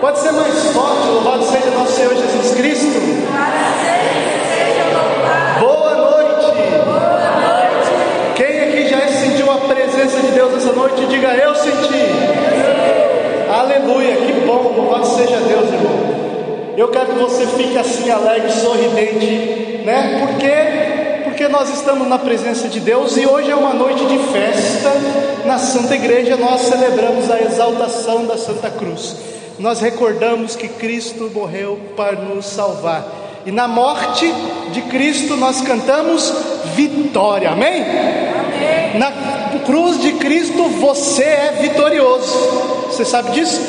[0.00, 3.00] Pode ser mais forte, louvado seja nosso Senhor Jesus Cristo.
[5.60, 6.52] Boa noite.
[8.34, 12.00] Quem aqui já sentiu a presença de Deus essa noite, diga eu senti.
[13.52, 16.74] Aleluia, que bom, louvado seja Deus, irmão.
[16.78, 20.26] Eu quero que você fique assim alegre, sorridente, né?
[20.26, 21.24] Por quê?
[21.24, 24.92] Porque nós estamos na presença de Deus e hoje é uma noite de festa
[25.44, 26.38] na Santa Igreja.
[26.38, 29.39] Nós celebramos a exaltação da Santa Cruz.
[29.60, 33.06] Nós recordamos que Cristo morreu para nos salvar.
[33.44, 34.32] E na morte
[34.72, 36.32] de Cristo nós cantamos
[36.74, 37.50] vitória.
[37.50, 37.82] Amém?
[37.82, 38.98] Amém.
[38.98, 42.38] Na cruz de Cristo você é vitorioso.
[42.86, 43.60] Você sabe disso?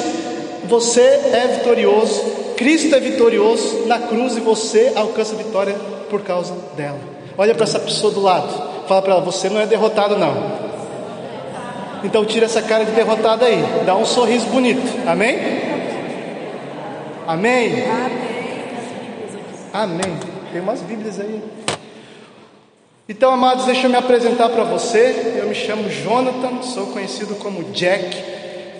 [0.63, 2.21] Você é vitorioso.
[2.55, 5.75] Cristo é vitorioso na cruz e você alcança vitória
[6.09, 6.99] por causa dela.
[7.37, 8.47] Olha para essa pessoa do lado.
[8.87, 10.61] Fala para ela: você não é derrotado não.
[12.01, 13.61] Então tira essa cara de derrotado aí.
[13.85, 14.81] Dá um sorriso bonito.
[15.05, 15.70] Amém?
[17.31, 17.85] Amém?
[19.71, 20.19] Amém.
[20.51, 21.41] Tem umas Bíblias aí.
[23.07, 25.37] Então, amados, deixa eu me apresentar para você.
[25.37, 28.17] Eu me chamo Jonathan, sou conhecido como Jack,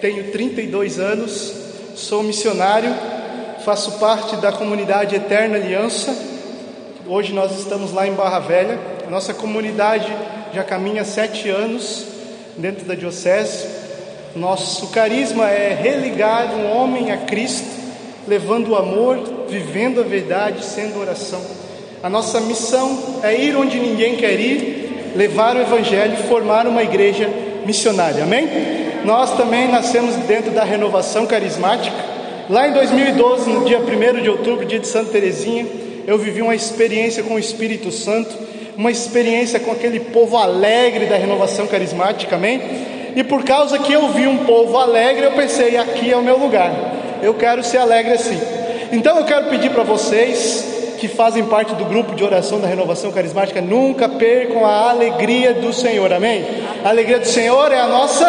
[0.01, 1.53] tenho 32 anos,
[1.95, 2.93] sou missionário,
[3.63, 6.13] faço parte da comunidade Eterna Aliança.
[7.07, 8.77] Hoje nós estamos lá em Barra Velha.
[9.07, 10.13] A nossa comunidade
[10.53, 12.05] já caminha sete anos
[12.57, 13.65] dentro da Diocese.
[14.35, 17.80] Nosso carisma é religar um homem a Cristo
[18.27, 19.19] levando o amor,
[19.49, 21.41] vivendo a verdade, sendo oração.
[22.03, 27.29] A nossa missão é ir onde ninguém quer ir, levar o Evangelho formar uma igreja
[27.65, 28.47] missionária, amém?
[29.05, 31.95] Nós também nascemos dentro da renovação carismática.
[32.49, 35.65] Lá em 2012, no dia 1 de outubro, dia de Santa Teresinha,
[36.07, 38.35] eu vivi uma experiência com o Espírito Santo,
[38.77, 42.61] uma experiência com aquele povo alegre da renovação carismática, amém?
[43.15, 46.37] E por causa que eu vi um povo alegre, eu pensei, aqui é o meu
[46.37, 46.90] lugar
[47.21, 48.39] eu quero ser alegre assim.
[48.91, 53.11] Então eu quero pedir para vocês que fazem parte do grupo de oração da renovação
[53.11, 56.45] carismática, nunca percam a alegria do Senhor, amém?
[56.85, 58.27] A alegria do Senhor é a nossa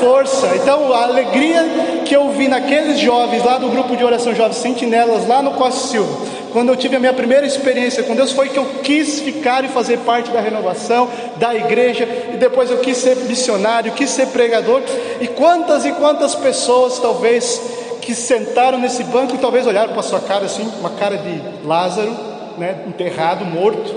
[0.00, 0.52] força.
[0.56, 1.62] Então, a alegria
[2.06, 5.88] que eu vi naqueles jovens lá do grupo de oração Jovens Sentinelas, lá no Costa
[5.88, 9.62] Silva, quando eu tive a minha primeira experiência com Deus, foi que eu quis ficar
[9.62, 14.28] e fazer parte da renovação, da igreja, e depois eu quis ser missionário, quis ser
[14.28, 14.80] pregador,
[15.20, 20.20] e quantas e quantas pessoas talvez que sentaram nesse banco e talvez olharam para sua
[20.20, 22.12] cara assim, uma cara de Lázaro,
[22.58, 23.94] né, enterrado, morto,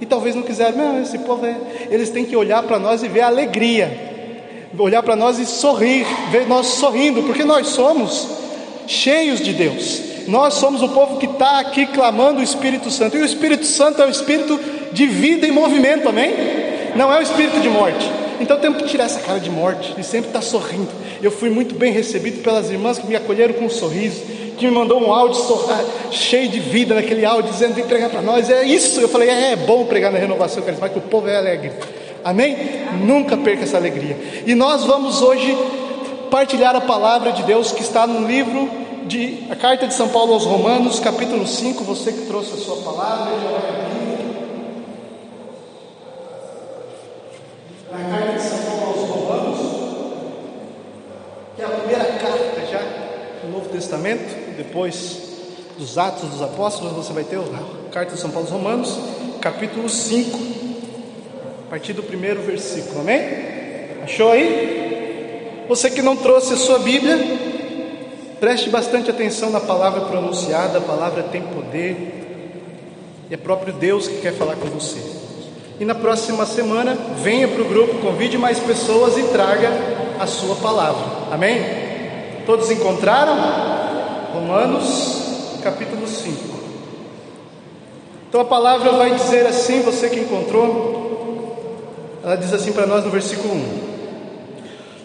[0.00, 1.56] e talvez não quiseram, não, esse povo é...
[1.90, 6.06] eles têm que olhar para nós e ver a alegria, olhar para nós e sorrir,
[6.30, 8.28] ver nós sorrindo, porque nós somos
[8.86, 13.22] cheios de Deus, nós somos o povo que está aqui clamando o Espírito Santo, e
[13.22, 14.58] o Espírito Santo é o Espírito
[14.92, 16.32] de vida e movimento, amém?
[16.94, 18.08] Não é o Espírito de morte.
[18.40, 20.88] Então temos que tirar essa cara de morte e sempre estar tá sorrindo.
[21.22, 24.22] Eu fui muito bem recebido pelas irmãs que me acolheram com um sorriso,
[24.56, 25.40] que me mandou um áudio
[26.10, 28.50] cheio de vida naquele áudio, dizendo: vem pregar para nós.
[28.50, 29.00] É isso.
[29.00, 31.72] Eu falei: é, é bom pregar na renovação carismática, o povo é alegre.
[32.24, 32.56] Amém?
[33.04, 34.16] Nunca perca essa alegria.
[34.46, 35.56] E nós vamos hoje
[36.30, 38.68] partilhar a palavra de Deus que está no livro
[39.06, 41.84] de a carta de São Paulo aos Romanos, capítulo 5.
[41.84, 44.06] Você que trouxe a sua palavra, já vai abrir.
[47.92, 49.58] Na carta de São Paulo aos Romanos,
[51.54, 52.80] que é a primeira carta já
[53.46, 55.18] Novo Testamento, depois
[55.78, 58.98] dos Atos dos Apóstolos, você vai ter a carta de São Paulo aos Romanos,
[59.40, 60.38] capítulo 5,
[61.66, 63.20] a partir do primeiro versículo, amém?
[64.02, 65.64] Achou aí?
[65.68, 67.18] Você que não trouxe a sua Bíblia,
[68.40, 72.24] preste bastante atenção na palavra pronunciada, a palavra tem poder,
[73.30, 75.00] e é próprio Deus que quer falar com você.
[75.78, 79.70] E na próxima semana, venha para o grupo, convide mais pessoas e traga
[80.18, 81.04] a sua palavra.
[81.30, 81.85] Amém?
[82.46, 83.36] Todos encontraram?
[84.32, 86.56] Romanos capítulo 5.
[88.28, 91.56] Então a palavra vai dizer assim, você que encontrou,
[92.22, 93.80] ela diz assim para nós no versículo 1: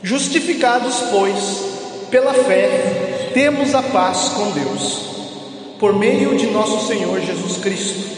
[0.03, 1.63] Justificados, pois,
[2.09, 4.99] pela fé, temos a paz com Deus,
[5.79, 8.11] por meio de nosso Senhor Jesus Cristo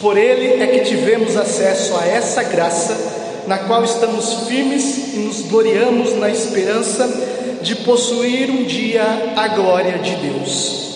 [0.00, 5.42] por ele é que tivemos acesso a essa graça, na qual estamos firmes e nos
[5.42, 7.08] gloriamos na esperança
[7.62, 9.02] de possuir um dia
[9.36, 10.86] a glória de Deus.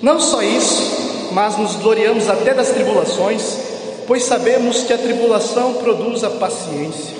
[0.00, 3.58] Não só isso, mas nos gloriamos até das tribulações,
[4.06, 7.16] pois sabemos que a tribulação produz a paciência.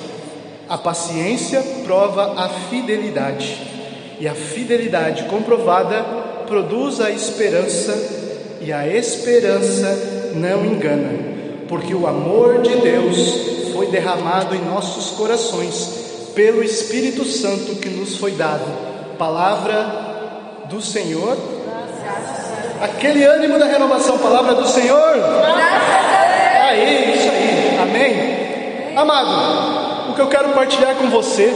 [0.69, 3.57] A paciência prova a fidelidade,
[4.19, 6.03] e a fidelidade comprovada
[6.47, 7.97] produz a esperança,
[8.61, 11.11] e a esperança não engana,
[11.69, 13.19] porque o amor de Deus
[13.73, 16.02] foi derramado em nossos corações
[16.35, 18.65] pelo Espírito Santo que nos foi dado.
[19.19, 21.37] Palavra do Senhor.
[22.81, 25.15] Aquele ânimo da renovação, palavra do Senhor.
[26.63, 28.97] Aí, isso aí, amém.
[28.97, 31.55] Amado, o que eu quero partilhar com você,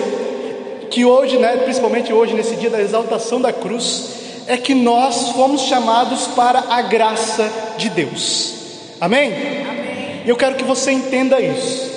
[0.90, 4.10] que hoje, né, principalmente hoje, nesse dia da exaltação da cruz,
[4.46, 8.54] é que nós fomos chamados para a graça de Deus.
[9.00, 9.32] Amém?
[9.32, 10.22] Amém.
[10.26, 11.95] Eu quero que você entenda isso.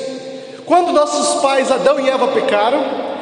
[0.69, 2.79] Quando nossos pais Adão e Eva pecaram,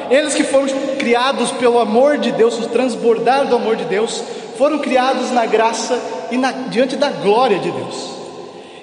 [0.10, 0.68] eles que foram
[0.98, 4.22] criados pelo amor de Deus, o transbordar do amor de Deus,
[4.58, 5.98] foram criados na graça
[6.30, 8.10] e na, diante da glória de Deus.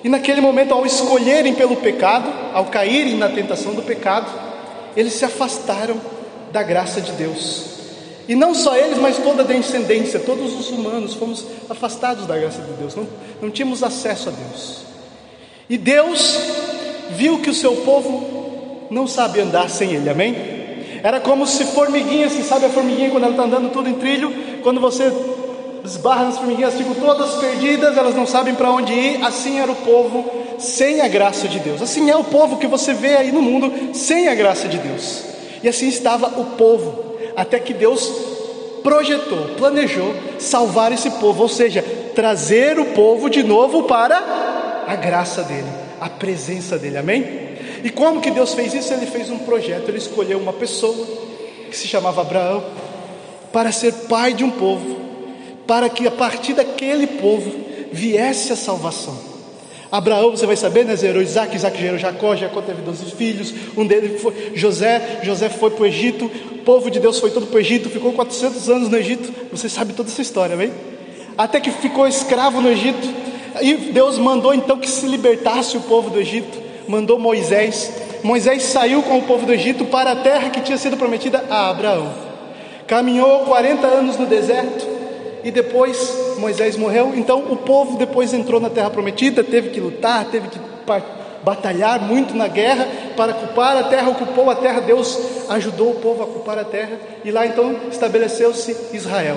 [0.02, 4.32] E naquele momento, ao escolherem pelo pecado, ao caírem na tentação do pecado,
[4.96, 6.00] eles se afastaram
[6.50, 7.66] da graça de Deus.
[8.26, 12.62] E não só eles, mas toda a descendência, todos os humanos, fomos afastados da graça
[12.62, 13.06] de Deus, não,
[13.42, 14.84] não tínhamos acesso a Deus.
[15.68, 16.38] E Deus
[17.10, 18.33] viu que o seu povo
[18.90, 20.34] não sabe andar sem Ele, amém?
[21.02, 24.32] Era como se formiguinhas, que sabe a formiguinha quando ela está andando tudo em trilho,
[24.62, 25.12] quando você
[25.84, 29.22] esbarra nas formiguinhas, ficam todas perdidas, elas não sabem para onde ir.
[29.22, 30.24] Assim era o povo
[30.58, 31.82] sem a graça de Deus.
[31.82, 35.24] Assim é o povo que você vê aí no mundo sem a graça de Deus.
[35.62, 38.10] E assim estava o povo, até que Deus
[38.82, 41.82] projetou, planejou salvar esse povo, ou seja,
[42.14, 45.68] trazer o povo de novo para a graça dele,
[46.00, 46.98] a presença dele.
[46.98, 47.43] Amém?
[47.84, 48.92] E como que Deus fez isso?
[48.94, 51.06] Ele fez um projeto, ele escolheu uma pessoa
[51.70, 52.64] que se chamava Abraão
[53.52, 55.04] para ser pai de um povo
[55.66, 57.52] para que a partir daquele povo
[57.92, 59.16] viesse a salvação.
[59.92, 60.96] Abraão, você vai saber, né?
[60.96, 65.70] Zerou Isaac, Isaac gerou Jacó, Jacó teve 12 filhos, um deles foi José, José foi
[65.70, 68.88] para o Egito, o povo de Deus foi todo para o Egito, ficou 400 anos
[68.88, 70.72] no Egito, você sabe toda essa história, bem?
[71.38, 73.08] Até que ficou escravo no Egito,
[73.62, 77.92] e Deus mandou então que se libertasse o povo do Egito, mandou Moisés,
[78.22, 81.68] Moisés saiu com o povo do Egito para a terra que tinha sido prometida a
[81.68, 82.12] Abraão,
[82.86, 84.94] caminhou 40 anos no deserto,
[85.44, 87.12] e depois Moisés morreu.
[87.14, 90.58] Então o povo depois entrou na terra prometida, teve que lutar, teve que
[91.44, 95.20] batalhar muito na guerra para ocupar a terra, ocupou a terra, Deus
[95.50, 99.36] ajudou o povo a ocupar a terra, e lá então estabeleceu-se Israel.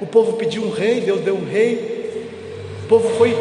[0.00, 2.28] O povo pediu um rei, Deus deu um rei,
[2.84, 3.36] o povo foi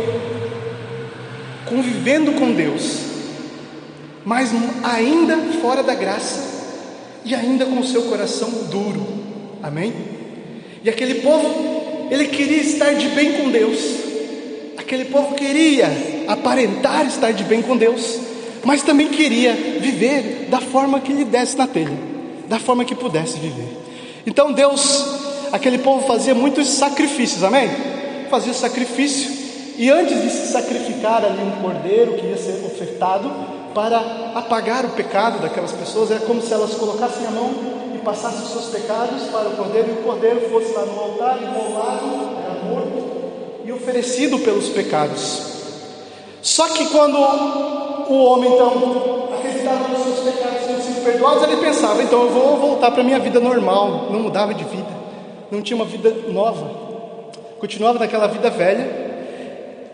[1.69, 3.08] convivendo com Deus,
[4.25, 4.51] mas
[4.83, 6.59] ainda fora da graça
[7.23, 9.05] e ainda com o seu coração duro,
[9.61, 9.93] amém?
[10.83, 13.79] E aquele povo ele queria estar de bem com Deus.
[14.77, 15.87] Aquele povo queria
[16.27, 18.19] aparentar estar de bem com Deus,
[18.63, 21.97] mas também queria viver da forma que lhe desse na telha,
[22.47, 23.77] da forma que pudesse viver.
[24.25, 25.05] Então Deus,
[25.51, 27.69] aquele povo fazia muitos sacrifícios, amém?
[28.29, 29.31] Fazia sacrifício,
[29.77, 34.89] e antes de se sacrificar ali um cordeiro que ia ser ofertado para apagar o
[34.89, 37.51] pecado daquelas pessoas, é como se elas colocassem a mão
[37.93, 41.41] e passasse os seus pecados para o cordeiro, e o cordeiro fosse lá no altar,
[41.41, 43.09] imolado, era morto
[43.65, 45.59] e oferecido pelos pecados.
[46.41, 52.01] Só que quando o homem então acreditava nos seus pecados tinham sido perdoados, ele pensava:
[52.01, 54.07] então eu vou voltar para a minha vida normal.
[54.09, 54.89] Não mudava de vida,
[55.51, 56.67] não tinha uma vida nova,
[57.59, 58.89] continuava naquela vida velha,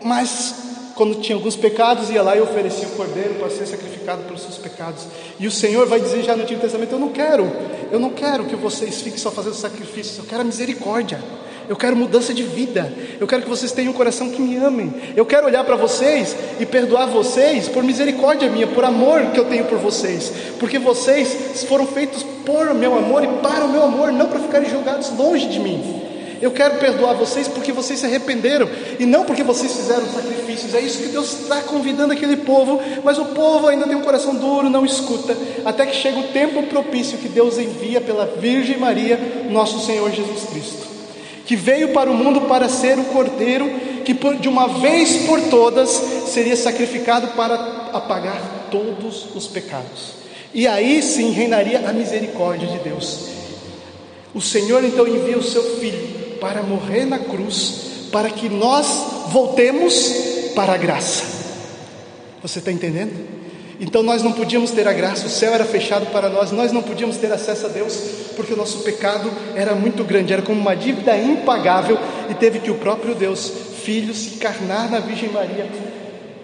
[0.02, 0.65] mas
[0.96, 4.56] quando tinha alguns pecados, ia lá e oferecia o cordeiro para ser sacrificado pelos seus
[4.56, 5.06] pecados.
[5.38, 7.52] E o Senhor vai dizer já no Antigo Testamento: Eu não quero,
[7.92, 11.22] eu não quero que vocês fiquem só fazendo sacrifícios, eu quero a misericórdia.
[11.68, 12.92] Eu quero mudança de vida.
[13.18, 14.94] Eu quero que vocês tenham um coração que me amem.
[15.16, 19.46] Eu quero olhar para vocês e perdoar vocês por misericórdia minha, por amor que eu
[19.46, 20.32] tenho por vocês.
[20.60, 24.70] Porque vocês foram feitos por meu amor e para o meu amor, não para ficarem
[24.70, 26.05] jogados longe de mim.
[26.40, 30.74] Eu quero perdoar vocês porque vocês se arrependeram e não porque vocês fizeram sacrifícios.
[30.74, 34.34] É isso que Deus está convidando aquele povo, mas o povo ainda tem um coração
[34.34, 39.18] duro, não escuta, até que chega o tempo propício que Deus envia pela Virgem Maria,
[39.50, 40.86] nosso Senhor Jesus Cristo,
[41.46, 43.70] que veio para o mundo para ser o cordeiro
[44.04, 45.90] que de uma vez por todas
[46.26, 47.54] seria sacrificado para
[47.92, 50.16] apagar todos os pecados.
[50.54, 53.30] E aí sim reinaria a misericórdia de Deus.
[54.32, 58.86] O Senhor então envia o seu filho para morrer na cruz, para que nós
[59.28, 60.12] voltemos
[60.54, 61.24] para a graça.
[62.42, 63.36] Você está entendendo?
[63.78, 66.82] Então nós não podíamos ter a graça, o céu era fechado para nós, nós não
[66.82, 67.94] podíamos ter acesso a Deus,
[68.34, 71.98] porque o nosso pecado era muito grande, era como uma dívida impagável,
[72.30, 73.52] e teve que o próprio Deus,
[73.82, 75.68] Filho, se encarnar na Virgem Maria,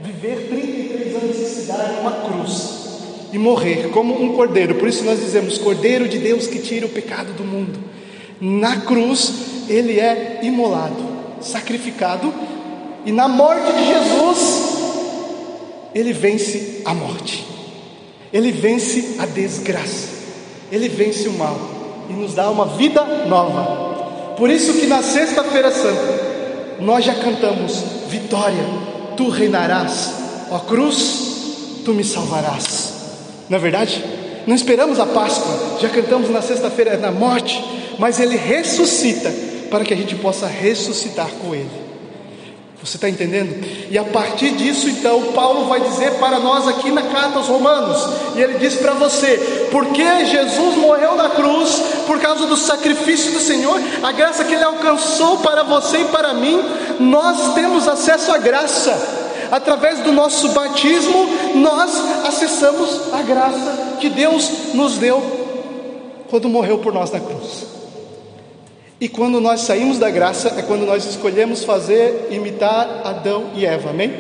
[0.03, 2.83] viver 33 anos em cidade, uma cruz,
[3.33, 4.75] e morrer como um cordeiro.
[4.75, 7.79] Por isso nós dizemos: Cordeiro de Deus que tira o pecado do mundo.
[8.41, 9.33] Na cruz
[9.69, 11.03] ele é imolado,
[11.41, 12.33] sacrificado,
[13.05, 14.73] e na morte de Jesus,
[15.95, 17.45] ele vence a morte,
[18.33, 20.09] ele vence a desgraça,
[20.71, 21.59] ele vence o mal
[22.09, 24.35] e nos dá uma vida nova.
[24.37, 26.33] Por isso que na sexta-feira santa
[26.81, 28.65] nós já cantamos vitória,
[29.17, 30.13] tu reinarás,
[30.51, 32.93] ó cruz, tu me salvarás.
[33.49, 34.03] Não é verdade?
[34.47, 37.63] Não esperamos a Páscoa, já cantamos na sexta-feira na morte,
[37.99, 41.71] mas ele ressuscita para que a gente possa ressuscitar com ele.
[42.85, 43.65] Você está entendendo?
[43.91, 48.07] E a partir disso, então, Paulo vai dizer para nós aqui na carta aos Romanos,
[48.37, 53.41] e ele diz para você: porque Jesus morreu na cruz, por causa do sacrifício do
[53.41, 56.61] Senhor, a graça que ele alcançou para você e para mim,
[57.01, 59.21] nós temos acesso à graça.
[59.51, 61.91] Através do nosso batismo, nós
[62.27, 65.23] acessamos a graça que Deus nos deu
[66.29, 67.72] quando morreu por nós na cruz.
[69.03, 73.91] E quando nós saímos da graça, é quando nós escolhemos fazer, imitar Adão e Eva,
[73.91, 74.15] amém?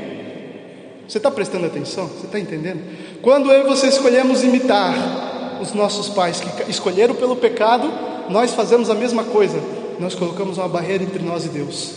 [1.06, 2.08] Você está prestando atenção?
[2.08, 2.82] Você está entendendo?
[3.22, 7.88] Quando eu e você escolhemos imitar os nossos pais que escolheram pelo pecado,
[8.28, 9.62] nós fazemos a mesma coisa,
[10.00, 11.92] nós colocamos uma barreira entre nós e Deus.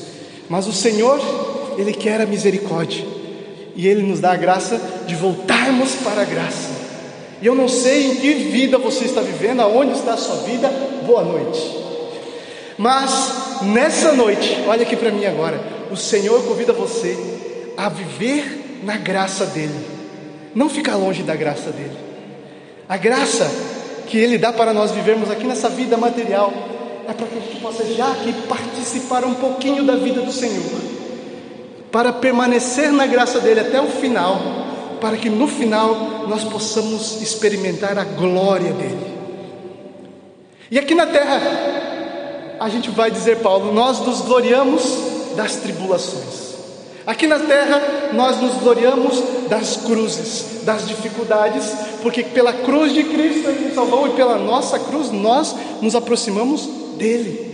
[0.47, 1.19] Mas o Senhor,
[1.79, 3.03] Ele quer a misericórdia,
[3.75, 6.69] e Ele nos dá a graça de voltarmos para a graça.
[7.41, 10.69] E eu não sei em que vida você está vivendo, aonde está a sua vida,
[11.03, 11.84] boa noite.
[12.77, 15.59] Mas nessa noite, olha aqui para mim agora,
[15.91, 17.17] o Senhor convida você
[17.77, 19.73] a viver na graça dEle,
[20.53, 21.97] não ficar longe da graça dEle.
[22.87, 23.49] A graça
[24.07, 26.53] que Ele dá para nós vivermos aqui nessa vida material
[27.07, 30.81] é para que a gente possa já aqui participar um pouquinho da vida do Senhor,
[31.91, 34.39] para permanecer na graça dEle até o final,
[34.99, 39.15] para que no final nós possamos experimentar a glória dEle.
[40.69, 41.39] E aqui na terra,
[42.59, 44.83] a gente vai dizer, Paulo, nós nos gloriamos
[45.35, 46.45] das tribulações.
[47.05, 47.81] Aqui na terra,
[48.13, 51.71] nós nos gloriamos das cruzes, das dificuldades,
[52.01, 56.67] porque pela cruz de Cristo Ele nos salvou e pela nossa cruz nós nos aproximamos
[56.97, 57.53] dEle.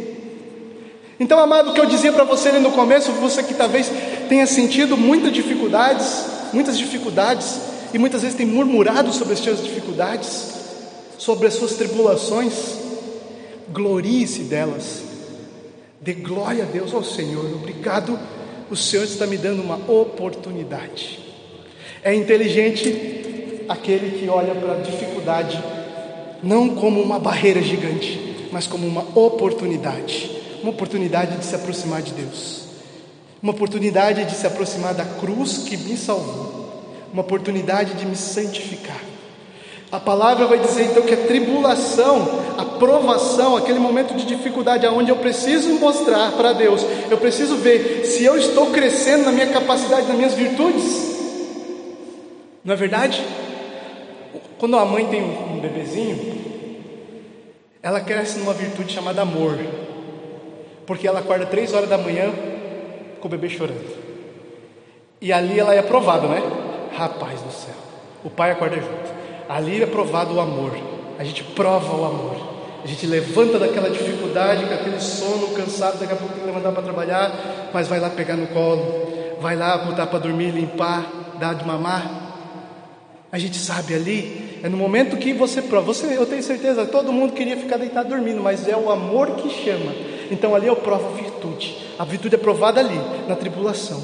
[1.19, 3.91] Então, amado, o que eu dizia para você ali no começo, você que talvez
[4.29, 7.59] tenha sentido muitas dificuldades, muitas dificuldades,
[7.93, 10.47] e muitas vezes tem murmurado sobre as suas dificuldades,
[11.17, 12.53] sobre as suas tribulações,
[13.71, 15.03] glorie-se delas,
[15.99, 18.19] dê glória a Deus ao Senhor, obrigado,
[18.69, 21.19] o Senhor está me dando uma oportunidade.
[22.03, 25.61] É inteligente aquele que olha para a dificuldade
[26.43, 30.31] não como uma barreira gigante, mas como uma oportunidade.
[30.61, 32.65] Uma oportunidade de se aproximar de Deus,
[33.41, 39.10] uma oportunidade de se aproximar da cruz que me salvou, uma oportunidade de me santificar.
[39.91, 42.25] A palavra vai dizer então que a tribulação,
[42.57, 48.05] a provação, aquele momento de dificuldade aonde eu preciso mostrar para Deus, eu preciso ver
[48.05, 51.11] se eu estou crescendo na minha capacidade, nas minhas virtudes.
[52.63, 53.21] Não é verdade?
[54.57, 56.39] Quando a mãe tem um bebezinho,
[57.83, 59.59] ela cresce numa virtude chamada amor,
[60.85, 62.31] porque ela acorda três horas da manhã
[63.19, 63.99] com o bebê chorando.
[65.19, 66.41] E ali ela é aprovada, né?
[66.95, 67.75] Rapaz do céu,
[68.23, 69.20] o pai acorda junto.
[69.51, 70.71] Ali é provado o amor.
[71.19, 72.37] A gente prova o amor.
[72.85, 76.71] A gente levanta daquela dificuldade, com aquele sono, cansado, daqui a pouco tem que levantar
[76.71, 81.05] para trabalhar, mas vai lá pegar no colo, vai lá botar para dormir, limpar,
[81.37, 82.09] dar de mamar.
[83.29, 85.85] A gente sabe ali, é no momento que você prova.
[85.87, 89.49] Você, eu tenho certeza, todo mundo queria ficar deitado dormindo, mas é o amor que
[89.49, 89.93] chama.
[90.31, 91.77] Então ali eu provo a virtude.
[91.99, 94.01] A virtude é provada ali, na tribulação.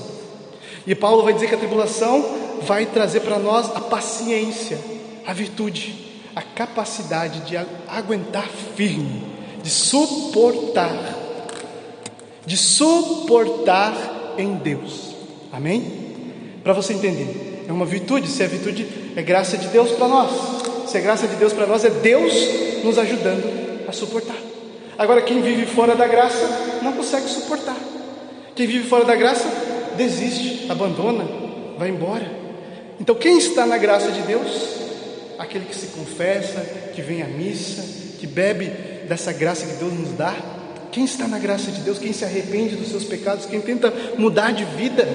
[0.85, 2.23] E Paulo vai dizer que a tribulação
[2.63, 4.96] vai trazer para nós a paciência
[5.27, 5.93] a virtude,
[6.33, 7.57] a capacidade de
[7.89, 9.23] aguentar firme,
[9.61, 10.97] de suportar,
[12.45, 15.13] de suportar em Deus.
[15.51, 15.83] Amém?
[16.63, 20.31] Para você entender, é uma virtude, se é virtude, é graça de Deus para nós.
[20.89, 22.33] Se é graça de Deus para nós, é Deus
[22.85, 24.37] nos ajudando a suportar.
[24.97, 27.75] Agora, quem vive fora da graça não consegue suportar.
[28.55, 29.45] Quem vive fora da graça
[29.97, 31.27] desiste, abandona,
[31.77, 32.31] vai embora.
[32.99, 34.86] Então, quem está na graça de Deus
[35.37, 36.59] aquele que se confessa,
[36.93, 37.83] que vem à missa,
[38.19, 38.65] que bebe
[39.07, 40.35] dessa graça que Deus nos dá.
[40.91, 44.51] Quem está na graça de Deus, quem se arrepende dos seus pecados, quem tenta mudar
[44.51, 45.07] de vida,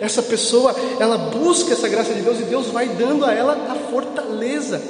[0.00, 3.74] essa pessoa, ela busca essa graça de Deus e Deus vai dando a ela a
[3.90, 4.80] fortaleza,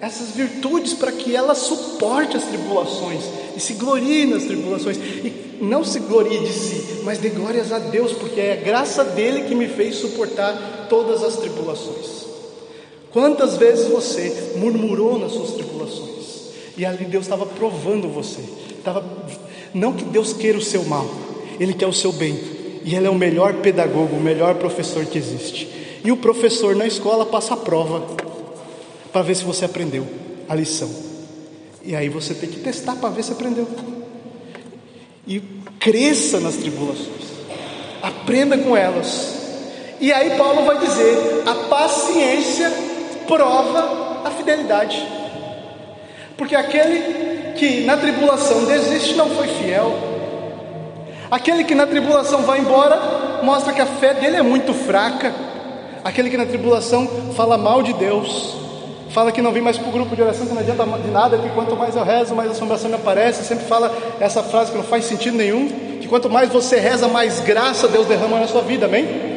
[0.00, 3.22] essas virtudes para que ela suporte as tribulações
[3.56, 7.78] e se glorie nas tribulações e não se glorie de si, mas dê glórias a
[7.78, 12.25] Deus, porque é a graça dele que me fez suportar todas as tribulações.
[13.12, 16.16] Quantas vezes você murmurou nas suas tribulações?
[16.76, 18.40] E ali Deus estava provando você.
[18.84, 19.04] Tava,
[19.72, 21.08] não que Deus queira o seu mal,
[21.58, 22.38] Ele quer o seu bem.
[22.84, 25.68] E Ele é o melhor pedagogo, o melhor professor que existe.
[26.04, 28.02] E o professor na escola passa a prova
[29.12, 30.06] para ver se você aprendeu
[30.48, 30.90] a lição.
[31.82, 33.66] E aí você tem que testar para ver se aprendeu.
[35.26, 35.40] e
[35.80, 37.26] cresça nas tribulações.
[38.02, 39.34] Aprenda com elas.
[40.00, 42.70] E aí Paulo vai dizer: a paciência
[43.26, 45.06] prova a fidelidade.
[46.36, 49.94] Porque aquele que na tribulação desiste não foi fiel.
[51.30, 55.32] Aquele que na tribulação vai embora mostra que a fé dele é muito fraca.
[56.04, 58.54] Aquele que na tribulação fala mal de Deus,
[59.10, 61.38] fala que não vem mais para o grupo de oração, que não adianta de nada,
[61.38, 63.44] que quanto mais eu rezo, mais a assombração me aparece.
[63.44, 65.68] Sempre fala essa frase que não faz sentido nenhum:
[66.00, 69.35] que quanto mais você reza, mais graça Deus derrama na sua vida, amém?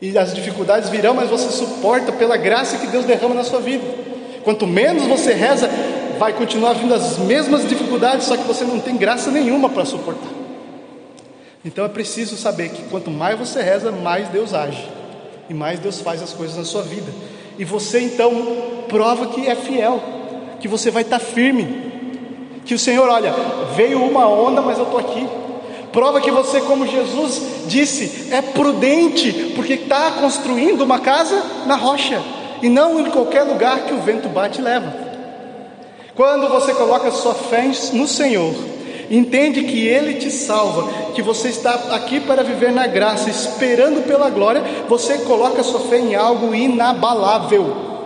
[0.00, 3.84] E as dificuldades virão, mas você suporta pela graça que Deus derrama na sua vida.
[4.44, 5.68] Quanto menos você reza,
[6.18, 10.30] vai continuar vindo as mesmas dificuldades, só que você não tem graça nenhuma para suportar.
[11.64, 14.88] Então é preciso saber que quanto mais você reza, mais Deus age
[15.50, 17.12] e mais Deus faz as coisas na sua vida.
[17.58, 18.32] E você então
[18.88, 20.00] prova que é fiel,
[20.60, 21.88] que você vai estar firme,
[22.64, 23.34] que o Senhor, olha,
[23.74, 25.26] veio uma onda, mas eu estou aqui.
[25.98, 32.22] Prova que você, como Jesus disse, é prudente, porque está construindo uma casa na rocha
[32.62, 34.94] e não em qualquer lugar que o vento bate e leva.
[36.14, 38.54] Quando você coloca sua fé no Senhor,
[39.10, 44.30] entende que Ele te salva, que você está aqui para viver na graça, esperando pela
[44.30, 47.97] glória, você coloca sua fé em algo inabalável.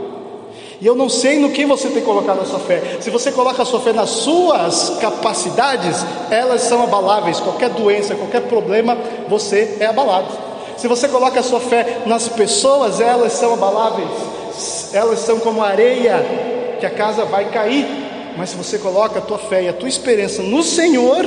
[0.83, 2.97] E eu não sei no que você tem colocado a sua fé.
[2.99, 7.39] Se você coloca a sua fé nas suas capacidades, elas são abaláveis.
[7.39, 8.99] Qualquer doença, qualquer problema,
[9.29, 10.27] você é abalado.
[10.77, 14.11] Se você coloca a sua fé nas pessoas, elas são abaláveis.
[14.93, 16.17] Elas são como areia
[16.81, 17.87] que a casa vai cair.
[18.37, 21.25] Mas se você coloca a tua fé e a tua esperança no Senhor,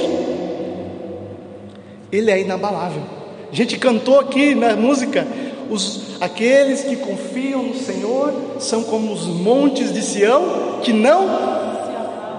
[2.12, 3.04] Ele é inabalável.
[3.50, 5.26] A gente cantou aqui na música
[5.70, 11.66] os, aqueles que confiam no Senhor são como os montes de Sião que não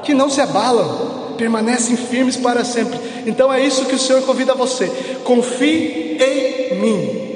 [0.02, 2.98] que não se abalam, permanecem firmes para sempre.
[3.26, 4.86] Então é isso que o Senhor convida você.
[5.24, 7.26] Confie em mim.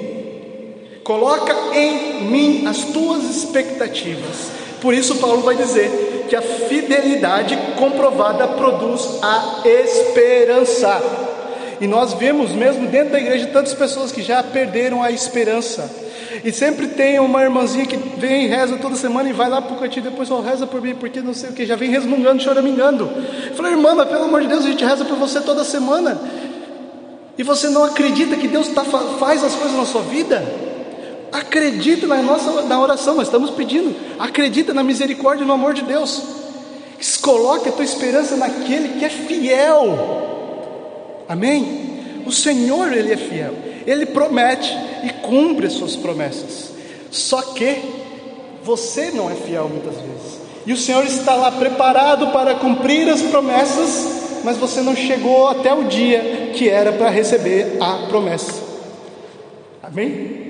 [1.03, 4.53] Coloca em mim as tuas expectativas.
[4.81, 11.19] Por isso Paulo vai dizer que a fidelidade comprovada produz a esperança.
[11.80, 15.90] E nós vemos mesmo dentro da igreja tantas pessoas que já perderam a esperança.
[16.44, 19.78] E sempre tem uma irmãzinha que vem, reza toda semana e vai lá para o
[19.78, 23.10] cantinho depois só reza por mim, porque não sei o que, já vem resmungando, choramingando.
[23.48, 26.20] Eu falei, irmã, mas pelo amor de Deus, a gente reza por você toda semana.
[27.38, 30.44] E você não acredita que Deus tá, faz as coisas na sua vida?
[31.32, 33.96] Acredita na nossa na oração, nós estamos pedindo.
[34.18, 36.22] Acredita na misericórdia e no amor de Deus.
[37.22, 40.29] Coloque a tua esperança naquele que é fiel.
[41.30, 42.24] Amém?
[42.26, 43.54] O Senhor, Ele é fiel,
[43.86, 46.72] Ele promete e cumpre as suas promessas.
[47.08, 47.76] Só que
[48.64, 53.22] você não é fiel muitas vezes, e o Senhor está lá preparado para cumprir as
[53.22, 58.60] promessas, mas você não chegou até o dia que era para receber a promessa.
[59.80, 60.40] Amém?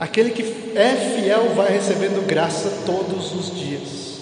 [0.00, 0.42] Aquele que
[0.74, 4.20] é fiel vai recebendo graça todos os dias.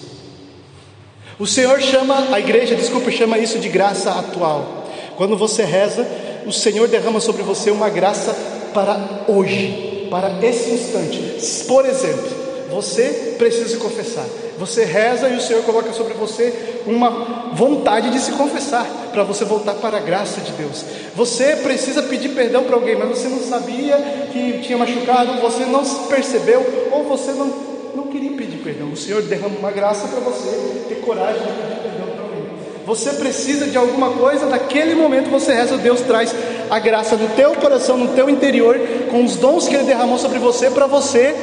[1.39, 4.86] O Senhor chama, a igreja, desculpa, chama isso de graça atual.
[5.17, 6.07] Quando você reza,
[6.45, 8.35] o Senhor derrama sobre você uma graça
[8.71, 11.65] para hoje, para esse instante.
[11.67, 12.29] Por exemplo,
[12.69, 14.25] você precisa se confessar.
[14.59, 19.43] Você reza e o Senhor coloca sobre você uma vontade de se confessar, para você
[19.43, 20.85] voltar para a graça de Deus.
[21.15, 23.97] Você precisa pedir perdão para alguém, mas você não sabia
[24.31, 27.51] que tinha machucado, você não percebeu, ou você não,
[27.95, 28.91] não queria pedir perdão.
[28.91, 30.49] O Senhor derrama uma graça para você
[30.87, 32.06] ter coragem de pedir perdão
[32.87, 36.33] você precisa de alguma coisa, naquele momento você reza, Deus traz
[36.69, 38.79] a graça no teu coração, no teu interior,
[39.11, 41.35] com os dons que Ele derramou sobre você, para você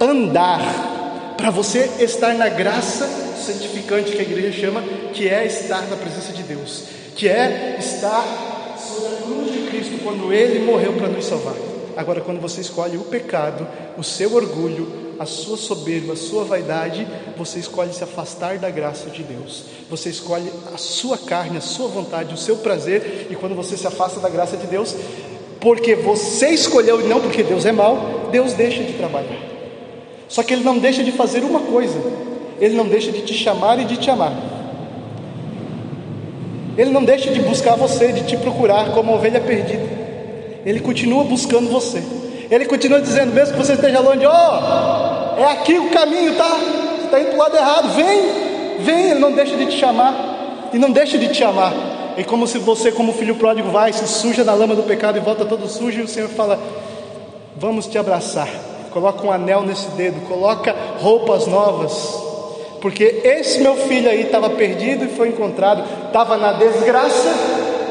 [0.00, 3.10] andar, para você estar na graça
[3.44, 6.84] santificante que a igreja chama, que é estar na presença de Deus,
[7.16, 8.24] que é estar
[8.78, 11.71] sobre a cruz de Cristo, quando Ele morreu para nos salvar.
[11.96, 13.66] Agora, quando você escolhe o pecado,
[13.98, 19.10] o seu orgulho, a sua soberba, a sua vaidade, você escolhe se afastar da graça
[19.10, 19.64] de Deus.
[19.88, 23.86] Você escolhe a sua carne, a sua vontade, o seu prazer, e quando você se
[23.86, 24.94] afasta da graça de Deus,
[25.60, 29.38] porque você escolheu e não porque Deus é mau, Deus deixa de trabalhar.
[30.28, 32.00] Só que Ele não deixa de fazer uma coisa:
[32.58, 34.32] Ele não deixa de te chamar e de te amar.
[36.76, 40.01] Ele não deixa de buscar você, de te procurar como ovelha perdida.
[40.64, 42.02] Ele continua buscando você.
[42.50, 46.44] Ele continua dizendo, mesmo que você esteja longe, ó, oh, é aqui o caminho, tá?
[46.44, 50.70] Você está indo para o lado errado, vem, vem, ele não deixa de te chamar,
[50.72, 51.72] e não deixa de te amar.
[52.14, 55.20] É como se você, como filho pródigo, vai, se suja na lama do pecado e
[55.20, 56.60] volta todo sujo, e o Senhor fala:
[57.56, 58.48] Vamos te abraçar.
[58.90, 62.22] Coloca um anel nesse dedo, coloca roupas novas,
[62.82, 67.32] Porque esse meu filho aí estava perdido e foi encontrado, estava na desgraça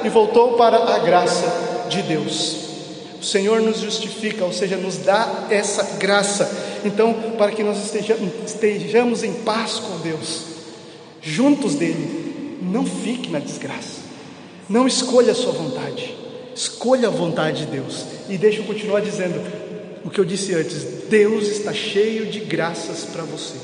[0.03, 2.71] e voltou para a graça de Deus.
[3.21, 6.49] O Senhor nos justifica, ou seja, nos dá essa graça.
[6.83, 10.41] Então, para que nós estejamos, em paz com Deus,
[11.21, 14.01] juntos dele, não fique na desgraça.
[14.67, 16.15] Não escolha a sua vontade,
[16.55, 18.05] escolha a vontade de Deus.
[18.29, 19.39] E deixa eu continuar dizendo
[20.03, 23.57] o que eu disse antes: Deus está cheio de graças para você.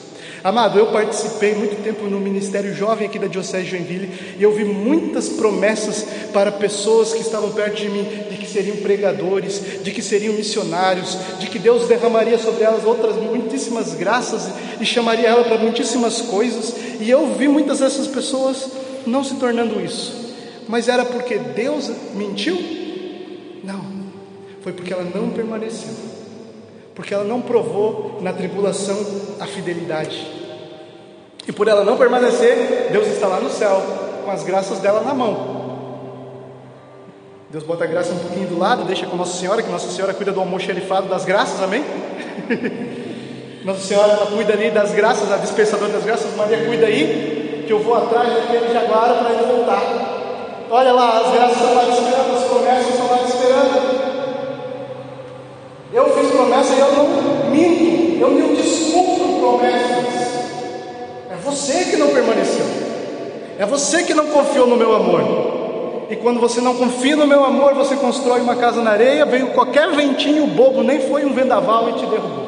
[0.43, 4.53] Amado, eu participei muito tempo no Ministério Jovem aqui da Diocese de Joinville e eu
[4.53, 9.91] vi muitas promessas para pessoas que estavam perto de mim, de que seriam pregadores, de
[9.91, 14.47] que seriam missionários, de que Deus derramaria sobre elas outras muitíssimas graças
[14.79, 16.75] e chamaria ela para muitíssimas coisas.
[16.99, 18.69] E eu vi muitas dessas pessoas
[19.07, 20.35] não se tornando isso.
[20.67, 22.57] Mas era porque Deus mentiu?
[23.63, 23.83] Não,
[24.61, 26.16] foi porque ela não permaneceu
[26.97, 28.97] porque ela não provou na tribulação
[29.39, 30.27] a fidelidade.
[31.47, 33.79] E por ela não permanecer, Deus está lá no céu,
[34.25, 35.67] com as graças dela na mão.
[37.51, 40.11] Deus bota a graça um pouquinho do lado, deixa com Nossa Senhora, que Nossa Senhora
[40.11, 41.85] cuida do almoxerifado das graças, amém?
[43.63, 47.71] Nossa Senhora ela cuida ali das graças, a dispensadora das graças, Maria cuida aí, que
[47.71, 50.65] eu vou atrás daquele jaguara para ele voltar.
[50.71, 54.06] Olha lá, as graças estão lá esperando, as promessas estão lá esperando.
[55.91, 60.05] Eu fiz promessa e eu não minto, eu não desculpo promessas.
[61.31, 62.65] É você que não permaneceu,
[63.57, 65.57] é você que não confiou no meu amor.
[66.09, 69.47] E quando você não confia no meu amor, você constrói uma casa na areia, veio
[69.47, 72.47] qualquer ventinho bobo, nem foi um vendaval e te derrubou.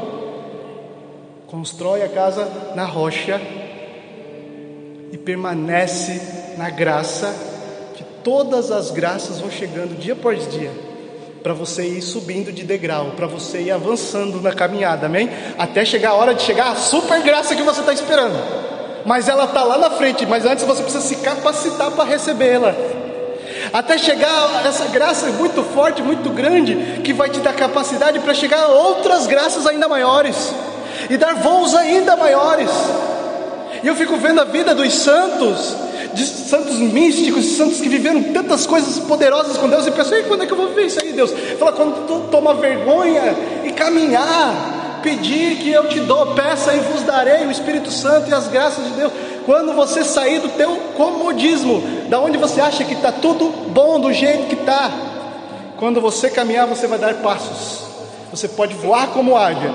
[1.47, 3.41] Constrói a casa na rocha
[5.11, 6.21] e permanece
[6.57, 7.33] na graça,
[7.95, 10.88] que todas as graças vão chegando dia após dia
[11.43, 15.29] para você ir subindo de degrau, para você ir avançando na caminhada, amém?
[15.57, 18.37] Até chegar a hora de chegar a super graça que você está esperando.
[19.05, 22.75] Mas ela está lá na frente, mas antes você precisa se capacitar para recebê-la.
[23.71, 28.63] Até chegar essa graça muito forte, muito grande, que vai te dar capacidade para chegar
[28.63, 30.53] a outras graças ainda maiores
[31.09, 32.69] e dar voos ainda maiores.
[33.81, 35.75] E eu fico vendo a vida dos santos,
[36.13, 40.23] de santos místicos, de santos que viveram tantas coisas poderosas com Deus, e penso, e
[40.23, 41.31] quando é que eu vou ver isso aí, Deus?
[41.57, 47.03] Fala, quando tu toma vergonha e caminhar, pedir que eu te dou, peça e vos
[47.03, 49.13] darei o Espírito Santo e as graças de Deus.
[49.45, 54.11] Quando você sair do teu comodismo, da onde você acha que está tudo bom do
[54.13, 54.91] jeito que está,
[55.77, 57.87] quando você caminhar, você vai dar passos.
[58.31, 59.71] Você pode voar como águia,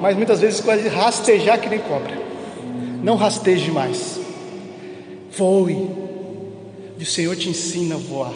[0.00, 2.18] mas muitas vezes pode rastejar que nem cobra.
[3.02, 4.23] Não rasteje mais.
[5.36, 5.90] Voe.
[6.98, 8.34] E o Senhor te ensina a voar.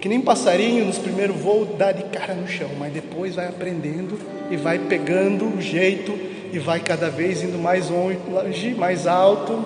[0.00, 4.18] Que nem passarinho nos primeiros voos dá de cara no chão, mas depois vai aprendendo
[4.50, 6.16] e vai pegando o jeito
[6.52, 9.64] e vai cada vez indo mais longe, mais alto,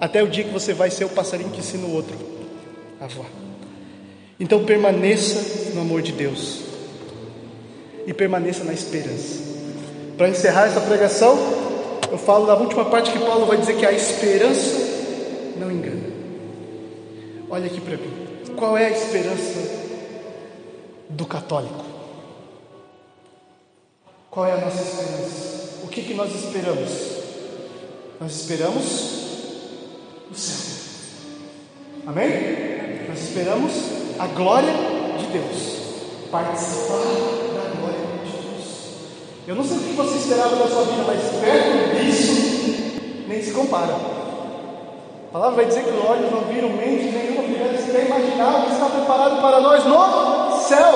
[0.00, 2.16] até o dia que você vai ser o passarinho que ensina o outro
[3.00, 3.30] a voar.
[4.38, 6.62] Então permaneça no amor de Deus
[8.06, 9.42] e permaneça na esperança.
[10.16, 11.38] Para encerrar essa pregação,
[12.10, 14.87] eu falo da última parte que Paulo vai dizer que a esperança
[15.58, 16.18] não engana.
[17.50, 18.28] Olha aqui para mim.
[18.56, 19.60] Qual é a esperança
[21.08, 21.84] do católico?
[24.30, 25.84] Qual é a nossa esperança?
[25.84, 26.90] O que, que nós esperamos?
[28.20, 28.84] Nós esperamos
[30.30, 30.78] o céu.
[32.06, 33.06] Amém?
[33.08, 33.72] Nós esperamos
[34.18, 34.72] a glória
[35.18, 35.78] de Deus.
[36.30, 38.66] Participar da glória de Deus.
[39.46, 42.48] Eu não sei o que você esperava da sua vida, mas perto disso
[43.28, 44.17] nem se compara.
[45.28, 48.72] A palavra vai dizer que os olhos não viram mente nenhuma, mulher sequer imaginar que
[48.72, 50.94] está preparado para nós no céu.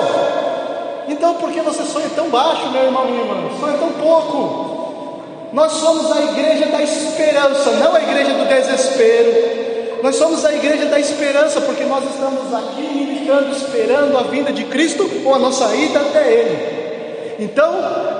[1.07, 3.59] Então, por que você sonha tão baixo, meu irmão e minha irmã?
[3.59, 5.21] Sonha tão pouco.
[5.53, 10.01] Nós somos a igreja da esperança, não a igreja do desespero.
[10.01, 14.63] Nós somos a igreja da esperança, porque nós estamos aqui ministrando, esperando a vinda de
[14.63, 17.35] Cristo ou a nossa ida até Ele.
[17.37, 17.71] Então,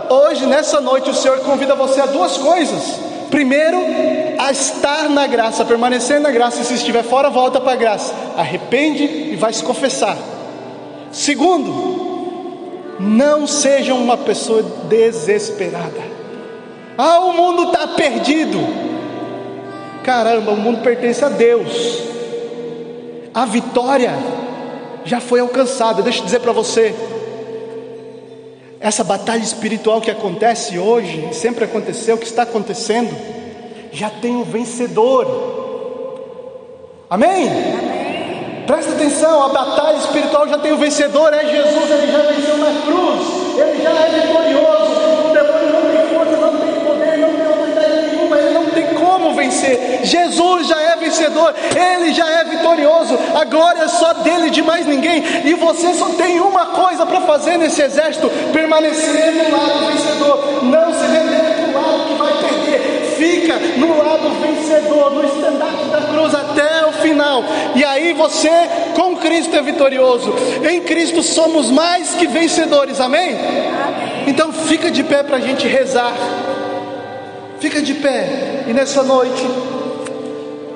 [0.09, 2.99] hoje, nessa noite, o Senhor convida você a duas coisas.
[3.31, 3.79] Primeiro,
[4.47, 7.77] a estar na graça, a permanecer na graça, e se estiver fora, volta para a
[7.77, 8.13] graça.
[8.35, 10.17] Arrepende e vai se confessar.
[11.11, 16.01] Segundo, não seja uma pessoa desesperada.
[16.97, 18.59] Ah, o mundo está perdido.
[20.03, 21.99] Caramba, o mundo pertence a Deus.
[23.33, 24.13] A vitória
[25.05, 26.01] já foi alcançada.
[26.01, 26.93] Deixa eu dizer para você,
[28.79, 33.15] essa batalha espiritual que acontece hoje, sempre aconteceu, que está acontecendo,
[33.93, 35.27] já tem um vencedor.
[37.09, 37.47] Amém?
[37.47, 38.63] Amém?
[38.65, 42.81] Presta atenção, a batalha espiritual já tem um vencedor, é Jesus, ele já venceu na
[42.81, 44.93] cruz, ele já é vitorioso.
[45.25, 48.87] O demônio não tem força, não tem poder, não tem autoridade nenhuma, ele não tem
[48.95, 50.01] como como vencer.
[50.03, 53.17] Jesus já é vencedor, ele já é vitorioso.
[53.33, 55.23] A glória é só dele, de mais ninguém.
[55.45, 60.93] E você só tem uma coisa para fazer nesse exército: permanecer no lado vencedor, não
[60.93, 63.03] se render para o lado que vai perder.
[63.17, 67.43] Fica no lado vencedor, no estandarte da cruz até o final.
[67.75, 68.49] E aí você,
[68.95, 70.33] com Cristo, é vitorioso.
[70.69, 72.99] Em Cristo somos mais que vencedores.
[72.99, 73.31] Amém?
[73.31, 74.23] Amém.
[74.27, 76.13] Então fica de pé para a gente rezar.
[77.59, 79.45] Fica de pé e nessa noite